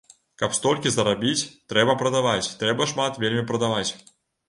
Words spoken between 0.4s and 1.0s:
Каб столькі